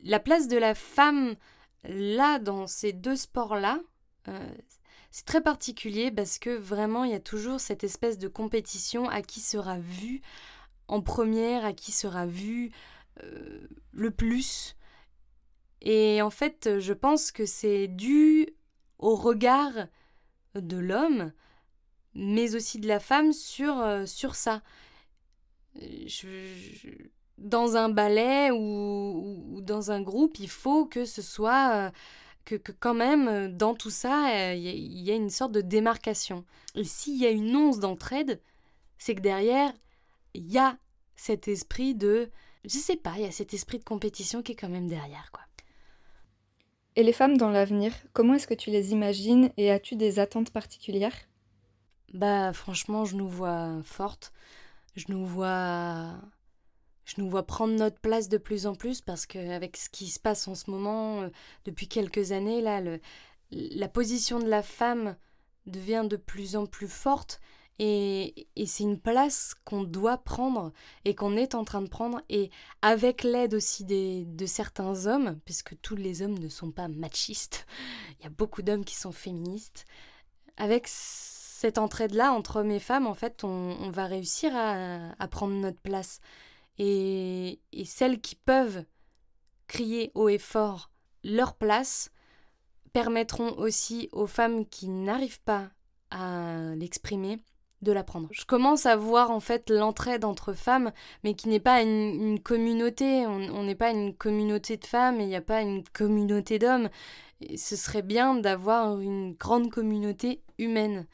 la 0.04 0.20
place 0.20 0.48
de 0.48 0.58
la 0.58 0.76
femme 0.76 1.36
là, 1.84 2.40
dans 2.40 2.68
ces 2.68 2.94
deux 2.94 3.16
sports-là, 3.16 3.80
euh, 4.28 4.54
c'est 5.14 5.26
très 5.26 5.42
particulier 5.42 6.10
parce 6.10 6.40
que 6.40 6.50
vraiment, 6.50 7.04
il 7.04 7.12
y 7.12 7.14
a 7.14 7.20
toujours 7.20 7.60
cette 7.60 7.84
espèce 7.84 8.18
de 8.18 8.28
compétition 8.28 9.08
à 9.10 9.22
qui 9.22 9.42
sera 9.42 9.78
vu 9.78 10.22
en 10.88 11.02
première, 11.02 11.64
à 11.66 11.72
qui 11.72 11.92
sera 11.92 12.26
vu 12.26 12.72
euh, 13.22 13.68
le 13.92 14.10
plus. 14.10 14.76
Et 15.82 16.24
en 16.24 16.32
fait, 16.32 16.80
je 16.80 16.94
pense 16.94 17.32
que 17.32 17.46
c'est 17.46 17.88
dû 17.88 18.50
au 18.98 19.16
regard 19.16 19.74
de 20.56 20.78
l'homme, 20.78 21.32
mais 22.16 22.56
aussi 22.56 22.80
de 22.80 22.88
la 22.88 23.00
femme 23.00 23.34
sur, 23.34 23.82
euh, 23.82 24.06
ça. 24.08 24.64
dans 27.38 27.78
un 27.78 27.90
ballet 27.90 28.50
ou, 28.50 29.60
dans 29.62 29.92
un 29.92 30.02
groupe, 30.02 30.40
il 30.40 30.50
faut 30.50 30.88
que 30.88 31.06
ce 31.06 31.22
soit... 31.22 31.76
Euh, 31.76 31.92
que, 32.46 32.56
quand 32.56 32.94
même, 32.94 33.56
dans 33.56 33.74
tout 33.74 33.90
ça, 33.90 34.54
il 34.54 35.02
y, 35.02 35.12
a 35.12 35.16
une 35.16 35.30
sorte 35.30 35.52
de 35.52 35.62
démarcation. 35.62 36.46
Et 36.76 36.84
s'il 36.84 37.18
y 37.18 37.26
a 37.26 37.32
une 37.32 37.56
once 37.56 37.80
d'entraide, 37.80 38.42
c'est 38.98 39.16
que 39.16 39.22
derrière, 39.22 39.72
il 40.34 40.52
y 40.52 40.58
a 40.58 40.78
cet 41.16 41.48
esprit 41.48 41.96
de... 41.96 42.30
Je 42.66 42.78
sais 42.78 42.96
pas, 42.96 43.14
il 43.18 43.24
y 43.24 43.28
a 43.28 43.32
cet 43.32 43.54
esprit 43.54 43.80
de 43.80 43.84
compétition 43.84 44.42
qui 44.42 44.54
est 44.54 44.56
quand 44.56 44.70
même 44.70 44.88
derrière, 44.88 45.32
quoi. 45.32 45.44
Et 46.96 47.04
les 47.04 47.14
femmes 47.14 47.38
dans 47.38 47.50
l'avenir, 47.50 47.94
comment 48.14 48.36
est-ce 48.36 48.46
que 48.46 48.54
tu 48.54 48.70
les 48.70 48.92
imagines 48.92 49.52
et 49.58 49.72
as-tu 49.72 49.96
des 49.96 50.20
attentes 50.20 50.52
particulières? 50.52 51.16
Bah 52.14 52.54
franchement, 52.54 53.04
je 53.04 53.16
nous 53.16 53.28
vois 53.28 53.82
fortes. 53.84 54.32
Je 54.96 55.06
nous 55.08 55.26
vois 55.26 56.12
je 57.06 57.16
nous 57.18 57.30
vois 57.30 57.44
prendre 57.44 57.74
notre 57.74 58.00
place 58.00 58.30
de 58.30 58.38
plus 58.38 58.66
en 58.66 58.76
plus 58.76 59.02
parce 59.02 59.26
qu'avec 59.26 59.78
ce 59.78 59.90
qui 59.90 60.08
se 60.08 60.20
passe 60.20 60.48
en 60.48 60.56
ce 60.56 60.72
moment, 60.72 61.22
euh, 61.22 61.30
depuis 61.66 61.88
quelques 61.88 62.32
années, 62.32 62.62
là, 62.62 62.82
la 63.52 63.88
position 63.88 64.40
de 64.40 64.48
la 64.48 64.64
femme 64.64 65.16
devient 65.66 66.06
de 66.10 66.18
plus 66.18 66.56
en 66.56 66.66
plus 66.66 66.88
forte 66.88 67.40
et, 67.80 68.48
c'est 68.66 68.84
une 68.84 69.00
place 69.00 69.56
qu'on 69.66 69.84
doit 69.84 70.18
prendre 70.18 70.72
et 71.06 71.16
qu'on 71.16 71.36
est 71.36 71.56
en 71.56 71.64
train 71.64 71.82
de 71.82 71.90
prendre, 71.90 72.22
et 72.30 72.52
avec 72.82 73.24
l'aide 73.24 73.56
aussi 73.56 73.84
de 73.84 74.46
certains 74.46 75.08
hommes, 75.08 75.40
puisque 75.46 75.80
tous 75.82 75.96
les 75.96 76.22
hommes 76.22 76.38
ne 76.38 76.50
sont 76.50 76.72
pas 76.72 76.88
machistes, 76.88 77.66
il 78.20 78.24
y 78.24 78.28
a 78.28 78.30
beaucoup 78.30 78.62
d'hommes 78.62 78.86
qui 78.86 78.96
sont 78.96 79.12
féministes. 79.12 79.86
Avec 80.58 80.88
cette 80.88 81.80
entraide-là 81.80 82.32
entre 82.32 82.58
hommes 82.58 82.72
et 82.72 82.80
femmes, 82.80 83.08
en 83.08 83.16
fait, 83.16 83.44
on, 83.44 83.90
va 83.90 84.06
réussir 84.06 84.52
à, 84.56 85.28
prendre 85.30 85.54
notre 85.56 85.80
place. 85.80 86.20
Et, 86.80 87.60
celles 87.86 88.20
qui 88.20 88.36
peuvent 88.36 88.86
crier 89.68 90.12
haut 90.16 90.30
et 90.30 90.38
fort 90.38 90.92
leur 91.24 91.56
place 91.56 92.12
permettront 92.92 93.58
aussi 93.58 94.10
aux 94.12 94.28
femmes 94.28 94.66
qui 94.68 94.88
n'arrivent 94.88 95.42
pas 95.42 95.70
à 96.12 96.76
l'exprimer 96.76 97.40
de 97.82 97.92
l'apprendre. 97.92 98.30
Je 98.32 98.46
commence 98.46 98.86
à 98.86 98.96
voir 98.96 99.32
en 99.32 99.40
fait 99.40 99.70
l'entraide 99.70 100.26
entre 100.26 100.54
femmes, 100.54 100.92
mais 101.24 101.34
qui 101.34 101.50
n'est 101.50 101.60
pas 101.60 101.82
une, 101.82 102.40
communauté. 102.40 103.26
On 103.28 103.64
n'est 103.64 103.76
pas 103.76 103.92
une 103.92 104.16
communauté 104.16 104.78
de 104.78 104.86
femmes 104.86 105.20
et 105.20 105.24
il 105.24 105.30
n'y 105.30 105.36
a 105.36 105.42
pas 105.42 105.62
une 105.62 105.84
communauté 105.84 106.60
d'hommes. 106.60 106.90
Ce 107.56 107.76
serait 107.76 108.02
bien 108.02 108.36
d'avoir 108.36 109.00
une 109.00 109.34
grande 109.34 109.70
communauté 109.70 110.42
humaine. 110.58 111.08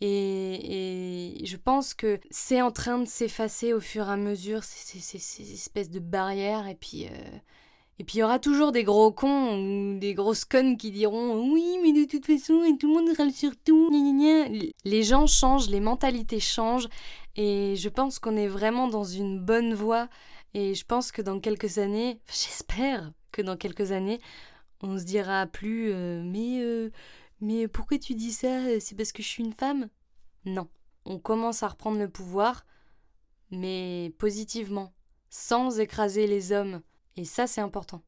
Et, 0.00 1.42
je 1.44 1.56
pense 1.56 1.94
que 1.94 2.18
c'est 2.30 2.60
en 2.60 2.70
train 2.70 2.98
de 2.98 3.06
s'effacer 3.06 3.72
au 3.72 3.80
fur 3.80 4.08
et 4.08 4.12
à 4.12 4.16
mesure, 4.16 4.64
ces, 4.64 4.98
ces, 5.00 5.52
espèces 5.52 5.90
de 5.90 6.00
barrières. 6.00 6.66
Et 6.66 6.74
puis, 6.74 7.06
euh, 7.06 7.38
et 7.98 8.04
puis 8.04 8.18
il 8.18 8.20
y 8.20 8.22
aura 8.22 8.38
toujours 8.38 8.72
des 8.72 8.84
gros 8.84 9.10
cons 9.10 9.58
ou 9.58 9.98
des 9.98 10.14
grosses 10.14 10.44
connes 10.44 10.76
qui 10.76 10.90
diront 10.90 11.50
oui, 11.50 11.78
mais 11.82 11.92
de 11.92 12.04
toute 12.04 12.26
façon, 12.26 12.62
et 12.64 12.76
tout 12.76 12.88
le 12.88 12.94
monde 12.94 13.16
râle 13.16 13.32
sur 13.32 13.52
tout. 13.56 13.90
Les 14.84 15.02
gens 15.02 15.26
changent, 15.26 15.70
les 15.70 15.80
mentalités 15.80 16.40
changent, 16.40 16.88
et 17.36 17.74
je 17.76 17.88
pense 17.88 18.18
qu'on 18.18 18.36
est 18.36 18.48
vraiment 18.48 18.88
dans 18.88 19.04
une 19.04 19.40
bonne 19.40 19.72
voie. 19.72 20.08
Et 20.54 20.74
je 20.74 20.84
pense 20.84 21.12
que 21.12 21.22
dans 21.22 21.40
quelques 21.40 21.78
années, 21.78 22.18
j'espère 22.28 23.12
que 23.32 23.42
dans 23.42 23.56
quelques 23.56 23.92
années, 23.92 24.20
on 24.82 24.98
se 24.98 25.04
dira 25.04 25.46
plus 25.46 25.90
euh, 25.92 26.22
mais 26.24 26.60
euh, 26.60 26.90
mais 27.40 27.68
pourquoi 27.68 27.98
tu 27.98 28.14
dis 28.14 28.32
ça? 28.32 28.80
C'est 28.80 28.96
parce 28.96 29.12
que 29.12 29.22
je 29.22 29.28
suis 29.28 29.44
une 29.44 29.52
femme? 29.52 29.88
Non, 30.44 30.68
on 31.04 31.18
commence 31.18 31.62
à 31.62 31.68
reprendre 31.68 31.98
le 31.98 32.08
pouvoir, 32.08 32.64
mais 33.50 34.12
positivement, 34.18 34.92
sans 35.30 35.80
écraser 35.80 36.26
les 36.26 36.52
hommes. 36.52 36.82
Et 37.16 37.24
ça, 37.24 37.46
c'est 37.46 37.60
important. 37.60 38.02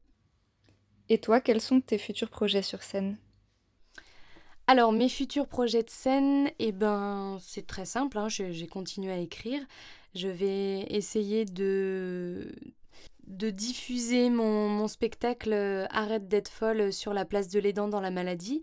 Et 1.09 1.17
toi, 1.17 1.41
quels 1.41 1.61
sont 1.61 1.81
tes 1.81 1.97
futurs 1.97 2.29
projets 2.29 2.61
sur 2.61 2.83
scène? 2.83 3.17
Alors 4.67 4.91
mes 4.91 5.09
futurs 5.09 5.47
projets 5.47 5.81
de 5.81 5.89
scène, 5.89 6.51
eh 6.59 6.71
ben 6.71 7.39
c'est 7.41 7.65
très 7.65 7.85
simple, 7.85 8.19
hein, 8.19 8.27
j'ai 8.29 8.67
continué 8.67 9.11
à 9.11 9.17
écrire. 9.17 9.63
Je 10.13 10.27
vais 10.27 10.81
essayer 10.91 11.43
de, 11.45 12.53
de 13.25 13.49
diffuser 13.49 14.29
mon, 14.29 14.87
spectacle 14.87 15.53
euh, 15.53 15.87
Arrête 15.89 16.27
d'être 16.27 16.49
folle 16.49 16.93
sur 16.93 17.15
la 17.15 17.25
place 17.25 17.47
de 17.47 17.59
l'aidant 17.59 17.87
dans 17.87 17.99
la 17.99 18.11
maladie. 18.11 18.61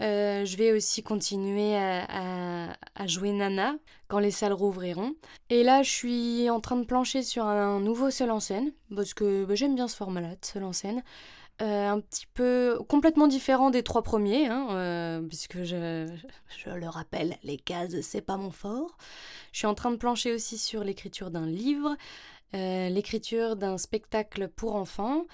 Euh, 0.00 0.44
je 0.44 0.56
vais 0.56 0.72
aussi 0.72 1.02
continuer 1.02 1.76
à, 1.76 2.76
jouer 3.06 3.32
Nana 3.32 3.76
quand 4.08 4.18
les 4.18 4.30
salles 4.30 4.52
rouvriront. 4.52 5.14
Et 5.50 5.62
là, 5.62 5.82
je 5.82 5.90
suis 5.90 6.50
en 6.50 6.60
train 6.60 6.76
de 6.76 6.84
plancher 6.84 7.22
sur 7.22 7.44
un 7.46 7.80
nouveau 7.80 8.10
seul 8.10 8.30
en 8.30 8.40
scène, 8.40 8.72
parce 8.94 9.14
que 9.14 9.44
bah, 9.44 9.54
j'aime 9.54 9.74
bien 9.74 9.88
ce 9.88 9.96
format-là 9.96 10.30
de 10.30 10.44
seul 10.44 10.64
en 10.64 10.72
scène. 10.72 11.02
Euh, 11.62 11.88
un 11.88 12.00
petit 12.00 12.26
peu 12.34 12.80
complètement 12.88 13.28
différent 13.28 13.70
des 13.70 13.84
trois 13.84 14.02
premiers, 14.02 14.48
hein, 14.48 14.66
euh, 14.70 15.20
puisque 15.22 15.62
je, 15.62 16.08
je, 16.48 16.70
le 16.70 16.88
rappelle, 16.88 17.36
les 17.44 17.56
cases, 17.56 18.00
c'est 18.00 18.22
pas 18.22 18.36
mon 18.36 18.50
fort. 18.50 18.96
Je 19.52 19.58
suis 19.58 19.66
en 19.68 19.74
train 19.74 19.92
de 19.92 19.96
plancher 19.96 20.32
aussi 20.32 20.58
sur 20.58 20.82
l'écriture 20.82 21.30
d'un 21.30 21.46
livre, 21.46 21.96
l'écriture 22.52 23.56
d'un 23.56 23.78
spectacle 23.78 24.48
pour 24.48 24.76
enfants. 24.76 25.26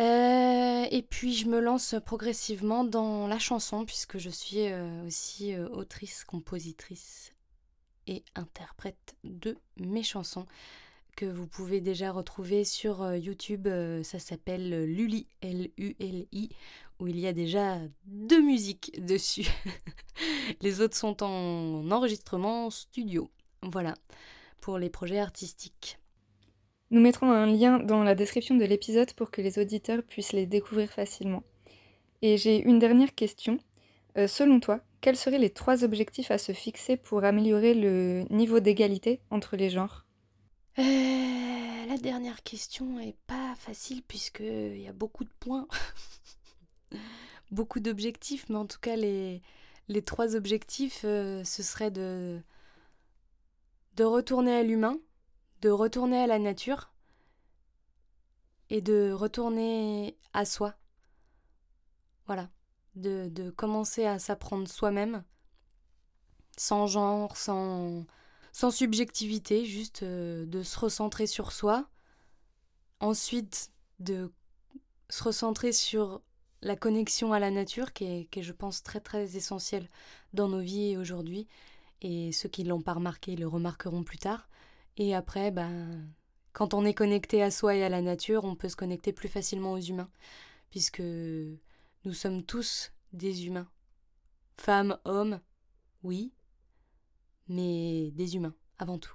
Euh, 0.00 0.86
et 0.90 1.02
puis 1.02 1.34
je 1.34 1.46
me 1.46 1.60
lance 1.60 1.94
progressivement 2.06 2.84
dans 2.84 3.26
la 3.26 3.38
chanson 3.38 3.84
puisque 3.84 4.16
je 4.16 4.30
suis 4.30 4.66
euh, 4.68 5.06
aussi 5.06 5.52
euh, 5.52 5.68
autrice, 5.68 6.24
compositrice 6.24 7.34
et 8.06 8.24
interprète 8.34 9.14
de 9.24 9.58
mes 9.76 10.02
chansons 10.02 10.46
que 11.16 11.26
vous 11.26 11.46
pouvez 11.46 11.82
déjà 11.82 12.12
retrouver 12.12 12.64
sur 12.64 13.14
YouTube. 13.14 13.68
ça 14.02 14.18
s'appelle 14.18 14.84
Luli, 14.84 15.26
L-U-L-I, 15.42 16.48
où 16.98 17.08
il 17.08 17.18
y 17.18 17.26
a 17.26 17.34
déjà 17.34 17.78
deux 18.06 18.40
musiques 18.40 18.92
dessus. 19.04 19.46
les 20.62 20.80
autres 20.80 20.96
sont 20.96 21.22
en 21.22 21.90
enregistrement 21.90 22.70
studio. 22.70 23.30
Voilà, 23.62 23.94
pour 24.62 24.78
les 24.78 24.88
projets 24.88 25.18
artistiques. 25.18 25.99
Nous 26.92 27.00
mettrons 27.00 27.30
un 27.30 27.46
lien 27.46 27.78
dans 27.78 28.02
la 28.02 28.16
description 28.16 28.56
de 28.56 28.64
l'épisode 28.64 29.12
pour 29.12 29.30
que 29.30 29.40
les 29.40 29.60
auditeurs 29.60 30.02
puissent 30.02 30.32
les 30.32 30.46
découvrir 30.46 30.90
facilement. 30.90 31.44
Et 32.20 32.36
j'ai 32.36 32.60
une 32.60 32.80
dernière 32.80 33.14
question. 33.14 33.58
Euh, 34.18 34.26
selon 34.26 34.58
toi, 34.58 34.80
quels 35.00 35.16
seraient 35.16 35.38
les 35.38 35.50
trois 35.50 35.84
objectifs 35.84 36.32
à 36.32 36.38
se 36.38 36.50
fixer 36.50 36.96
pour 36.96 37.22
améliorer 37.22 37.74
le 37.74 38.24
niveau 38.30 38.58
d'égalité 38.58 39.20
entre 39.30 39.56
les 39.56 39.70
genres? 39.70 40.04
Euh, 40.80 40.82
La 40.82 41.96
dernière 41.96 42.42
question 42.42 42.98
est 42.98 43.16
pas 43.28 43.54
facile 43.56 44.02
puisqu'il 44.02 44.80
y 44.80 44.88
a 44.88 44.92
beaucoup 44.92 45.22
de 45.22 45.30
points, 45.38 45.68
beaucoup 47.52 47.78
d'objectifs, 47.78 48.48
mais 48.48 48.56
en 48.56 48.66
tout 48.66 48.80
cas 48.80 48.96
les, 48.96 49.42
trois 50.04 50.34
objectifs, 50.34 51.02
euh, 51.04 51.44
ce 51.44 51.62
serait 51.62 51.92
de 51.92 52.42
retourner 54.00 54.56
à 54.56 54.64
l'humain, 54.64 54.98
de 55.60 55.70
retourner 55.70 56.18
à 56.22 56.26
la 56.26 56.38
nature 56.38 56.90
et 58.70 58.80
de 58.80 59.12
retourner 59.12 60.16
à 60.32 60.44
soi. 60.44 60.74
Voilà, 62.26 62.48
de, 62.94 63.50
commencer 63.50 64.04
à 64.04 64.18
s'apprendre 64.18 64.68
soi-même, 64.68 65.24
sans 66.56 66.86
genre, 66.86 67.36
sans, 67.36 68.06
sans 68.52 68.70
subjectivité, 68.70 69.64
juste 69.64 70.04
euh, 70.04 70.46
de 70.46 70.62
se 70.62 70.78
recentrer 70.78 71.26
sur 71.26 71.50
soi. 71.50 71.88
Ensuite, 73.00 73.72
de 73.98 74.30
se 75.08 75.24
recentrer 75.24 75.72
sur 75.72 76.22
la 76.62 76.76
connexion 76.76 77.32
à 77.32 77.38
la 77.38 77.50
nature, 77.50 77.92
qui 77.92 78.04
est, 78.04 78.24
qui 78.26 78.40
est 78.40 78.42
je 78.42 78.52
pense, 78.52 78.82
très 78.82 79.00
très 79.00 79.36
essentielle 79.36 79.88
dans 80.32 80.48
nos 80.48 80.60
vies 80.60 80.96
aujourd'hui. 80.96 81.48
Et 82.02 82.32
ceux 82.32 82.48
qui 82.48 82.64
ne 82.64 82.68
l'ont 82.68 82.82
pas 82.82 82.94
remarqué 82.94 83.34
le 83.36 83.48
remarqueront 83.48 84.04
plus 84.04 84.18
tard. 84.18 84.48
Et 85.00 85.14
après, 85.14 85.50
ben, 85.50 86.06
quand 86.52 86.74
on 86.74 86.84
est 86.84 86.92
connecté 86.92 87.42
à 87.42 87.50
soi 87.50 87.74
et 87.74 87.82
à 87.82 87.88
la 87.88 88.02
nature, 88.02 88.44
on 88.44 88.54
peut 88.54 88.68
se 88.68 88.76
connecter 88.76 89.14
plus 89.14 89.28
facilement 89.28 89.72
aux 89.72 89.80
humains, 89.80 90.10
puisque 90.68 91.00
nous 91.00 92.12
sommes 92.12 92.42
tous 92.42 92.92
des 93.14 93.46
humains. 93.46 93.66
Femmes, 94.58 94.98
hommes, 95.06 95.40
oui, 96.02 96.34
mais 97.48 98.10
des 98.10 98.36
humains 98.36 98.54
avant 98.78 98.98
tout. 98.98 99.14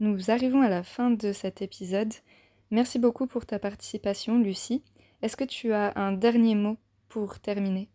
Nous 0.00 0.32
arrivons 0.32 0.62
à 0.62 0.68
la 0.68 0.82
fin 0.82 1.12
de 1.12 1.32
cet 1.32 1.62
épisode. 1.62 2.12
Merci 2.72 2.98
beaucoup 2.98 3.28
pour 3.28 3.46
ta 3.46 3.60
participation, 3.60 4.40
Lucie. 4.40 4.82
Est-ce 5.22 5.36
que 5.36 5.44
tu 5.44 5.72
as 5.72 5.92
un 5.94 6.10
dernier 6.10 6.56
mot 6.56 6.76
pour 7.08 7.38
terminer? 7.38 7.88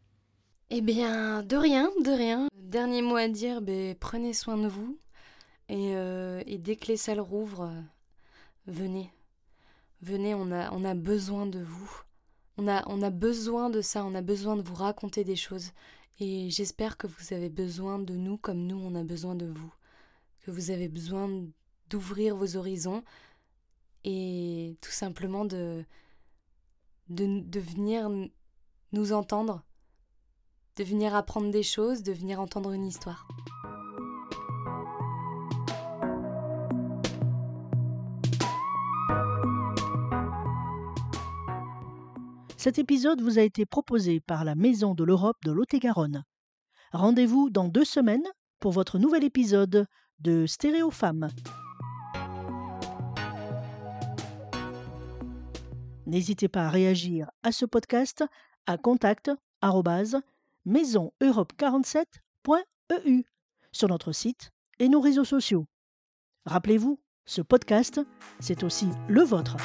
Eh 0.70 0.80
bien, 0.80 1.44
de 1.44 1.58
rien, 1.58 1.92
de 2.02 2.12
rien. 2.12 2.48
Dernier 2.56 3.02
mot 3.02 3.18
à 3.18 3.28
dire, 3.28 3.62
ben, 3.62 3.94
prenez 3.94 4.32
soin 4.32 4.56
de 4.56 4.70
vous. 4.70 4.98
Et, 5.70 5.96
euh, 5.96 6.42
et 6.46 6.58
dès 6.58 6.76
que 6.76 6.88
les 6.88 6.98
salles 6.98 7.20
rouvrent, 7.20 7.72
venez. 8.68 9.12
Venez, 10.02 10.34
on 10.36 10.52
a, 10.52 10.72
on 10.72 10.86
a 10.86 10.94
besoin 10.94 11.46
de 11.46 11.60
vous. 11.60 12.02
On 12.58 12.68
a, 12.68 12.84
on 12.88 13.02
a 13.02 13.10
besoin 13.10 13.70
de 13.70 13.82
ça, 13.82 14.06
on 14.06 14.16
a 14.16 14.22
besoin 14.22 14.56
de 14.56 14.62
vous 14.62 14.76
raconter 14.76 15.24
des 15.24 15.36
choses. 15.36 15.72
Et 16.20 16.50
j'espère 16.50 16.98
que 16.98 17.08
vous 17.08 17.34
avez 17.34 17.50
besoin 17.50 18.00
de 18.00 18.16
nous 18.16 18.38
comme 18.38 18.66
nous, 18.66 18.78
on 18.78 18.96
a 18.96 19.04
besoin 19.04 19.36
de 19.36 19.46
vous. 19.46 19.74
Que 20.42 20.52
vous 20.52 20.72
avez 20.72 20.88
besoin 20.88 21.30
d'ouvrir 21.90 22.36
vos 22.36 22.56
horizons 22.56 23.04
et 24.04 24.78
tout 24.82 24.92
simplement 24.92 25.46
de, 25.46 25.84
de, 27.10 27.42
de 27.42 27.60
venir 27.60 28.10
nous 28.92 29.14
entendre, 29.14 29.64
de 30.78 30.84
venir 30.84 31.16
apprendre 31.16 31.52
des 31.52 31.64
choses, 31.64 32.04
de 32.04 32.14
venir 32.14 32.40
entendre 32.40 32.72
une 32.72 32.86
histoire. 32.86 33.28
Cet 42.58 42.80
épisode 42.80 43.22
vous 43.22 43.38
a 43.38 43.44
été 43.44 43.68
proposé 43.68 44.20
par 44.20 44.44
la 44.44 44.56
Maison 44.56 44.96
de 44.96 45.04
l'Europe 45.04 45.38
de 45.46 45.52
Lot-et-Garonne. 45.52 46.24
Rendez-vous 46.92 47.52
dans 47.52 47.68
deux 47.68 47.86
semaines 47.86 48.26
pour 48.60 48.72
votre 48.72 48.98
nouvel 48.98 49.24
épisode 49.24 49.86
de 50.20 50.48
Stéréo 50.48 50.90
Femmes. 50.90 51.30
N'hésitez 56.08 56.48
pas 56.48 56.66
à 56.66 56.70
réagir 56.70 57.30
à 57.44 57.52
ce 57.52 57.66
podcast 57.66 58.24
à 58.66 58.80
contact 58.80 59.30
maisoneurope47.eu 60.66 63.24
sur 63.72 63.88
notre 63.88 64.14
site 64.14 64.50
et 64.80 64.90
nos 64.90 65.02
réseaux 65.02 65.26
sociaux. 65.26 65.68
Rappelez-vous, 66.46 67.00
ce 67.26 67.44
podcast, 67.44 68.02
c'est 68.40 68.64
aussi 68.64 68.88
le 69.10 69.22
vôtre. 69.22 69.58